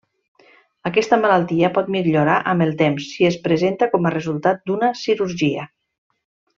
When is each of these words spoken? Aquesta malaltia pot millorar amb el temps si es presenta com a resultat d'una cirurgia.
Aquesta 0.89 1.19
malaltia 1.25 1.69
pot 1.75 1.91
millorar 1.97 2.39
amb 2.55 2.67
el 2.67 2.73
temps 2.81 3.11
si 3.13 3.29
es 3.31 3.39
presenta 3.47 3.91
com 3.95 4.09
a 4.09 4.15
resultat 4.19 4.65
d'una 4.71 4.93
cirurgia. 5.07 5.69